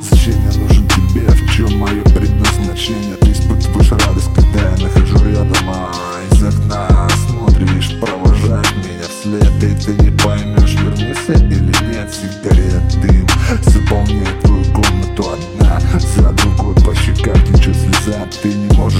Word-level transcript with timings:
Зачем 0.00 0.34
я 0.42 0.58
нужен 0.58 0.88
тебе? 0.88 1.26
В 1.28 1.50
чем 1.50 1.78
мое 1.78 2.02
предназначение? 2.04 3.16
Ты 3.20 3.32
испытываешь 3.32 3.90
радость, 3.90 4.30
когда 4.34 4.60
я 4.70 4.76
нахожу 4.78 5.22
рядом 5.26 5.68
а 5.68 5.92
Из 6.30 6.42
окна 6.42 7.08
смотришь, 7.28 7.98
провожаешь 8.00 8.72
меня 8.76 9.06
вслед 9.06 9.62
И 9.62 9.84
ты 9.84 9.92
не 10.02 10.10
поймешь, 10.16 10.76
вернусь 10.76 11.28
я 11.28 11.34
или 11.34 11.74
нет 11.92 12.10
Сигарет, 12.10 12.69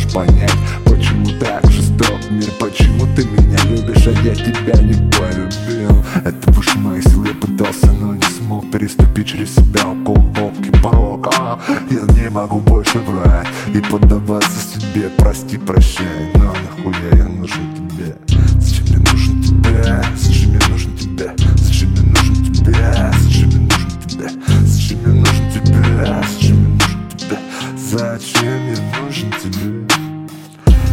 можешь 0.00 0.12
понять, 0.12 0.52
почему 0.84 1.26
так 1.38 1.64
жесток 1.70 2.18
мир 2.30 2.50
Почему 2.58 3.06
ты 3.14 3.24
меня 3.24 3.58
любишь, 3.64 4.06
а 4.06 4.10
я 4.22 4.34
тебя 4.34 4.80
не 4.82 4.94
полюбил. 5.10 6.04
Это 6.24 6.50
выше 6.52 6.78
моих 6.78 7.04
сил, 7.04 7.24
я 7.24 7.34
пытался, 7.34 7.92
но 7.92 8.14
не 8.14 8.22
смог 8.22 8.70
Переступить 8.70 9.28
через 9.28 9.54
себя 9.54 9.86
около 9.88 10.18
волки 10.18 10.70
порог. 10.82 11.28
А, 11.38 11.58
Я 11.90 12.00
не 12.14 12.30
могу 12.30 12.60
больше 12.60 12.98
врать 12.98 13.48
и 13.74 13.80
поддаваться 13.80 14.78
себе. 14.78 15.08
Прости, 15.18 15.58
прощай, 15.58 16.30
но 16.34 16.54
нахуя 16.54 17.16
я 17.16 17.24
нужен 17.24 17.74
тебе 17.74 18.39
Зачем 27.90 28.72
я 28.72 29.00
нужен 29.00 29.32
тебе 29.32 29.84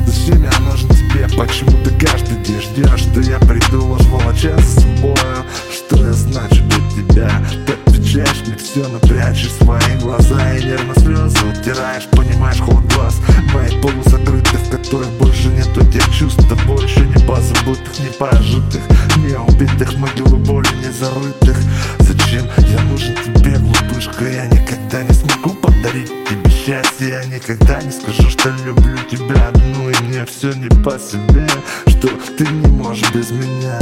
Зачем 0.07 0.43
я 0.43 0.59
нужен 0.61 0.89
тебе? 0.89 1.27
Почему 1.37 1.69
ты 1.83 1.91
каждый 2.03 2.37
день 2.43 2.59
ждешь, 2.59 3.01
что 3.01 3.19
я 3.21 3.37
приду, 3.37 3.85
ложь 3.85 4.01
волоча 4.07 4.57
за 4.57 4.81
собою? 4.81 5.45
Что 5.71 6.07
я 6.07 6.13
значу 6.13 6.63
для 6.63 7.03
тебя? 7.03 7.31
Ты 7.67 7.73
отвечаешь 7.85 8.41
мне 8.47 8.57
все, 8.57 8.87
но 8.87 8.97
прячешь 8.97 9.51
свои 9.51 9.99
глаза 10.01 10.55
И 10.55 10.63
нервно 10.63 10.95
слезы 10.95 11.37
утираешь, 11.45 12.07
понимаешь, 12.13 12.59
холод 12.59 12.91
глаз 12.95 13.21
Моих 13.53 13.79
полузакрытых, 13.79 14.59
в 14.59 14.71
которых 14.71 15.09
больше 15.19 15.49
нету 15.49 15.85
тех 15.91 16.11
чувств 16.11 16.43
Больше 16.65 17.01
не 17.01 17.23
позабытых, 17.27 17.99
не 17.99 18.09
пожитых 18.17 18.81
Не 19.17 19.37
убитых, 19.37 19.95
могилы 19.97 20.37
боли 20.37 20.69
не 20.83 20.91
зарытых 20.91 21.57
Зачем 21.99 22.47
я 22.69 22.81
нужен 22.85 23.13
тебе, 23.23 23.55
глупышка? 23.59 23.76
Я 27.07 27.23
никогда 27.23 27.81
не 27.81 27.89
скажу, 27.89 28.29
что 28.29 28.49
люблю 28.65 28.97
тебя 29.09 29.47
одну 29.47 29.89
И 29.89 29.95
мне 30.03 30.25
все 30.25 30.51
не 30.51 30.67
по 30.83 30.99
себе, 30.99 31.47
что 31.87 32.09
ты 32.37 32.45
не 32.45 32.67
можешь 32.67 33.09
без 33.13 33.31
меня 33.31 33.79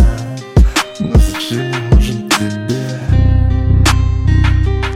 Но 0.99 1.15
зачем 1.15 1.71
я 1.71 1.79
нужен 1.89 2.29
тебе? 2.29 2.99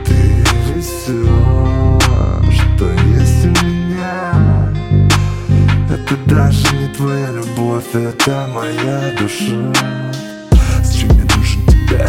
Ты 0.06 0.44
все, 0.80 1.98
что 2.52 2.88
есть 3.18 3.46
у 3.46 3.64
меня 3.66 4.72
Это 5.90 6.16
даже 6.26 6.72
не 6.76 6.94
твоя 6.94 7.32
любовь, 7.32 7.92
это 7.94 8.48
моя 8.54 9.12
душа 9.18 9.72
Зачем 10.84 11.08
мне 11.14 11.24
нужен 11.34 11.66
тебя? 11.66 12.08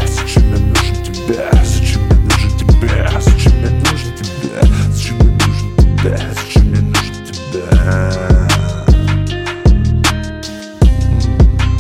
time. 8.10 8.31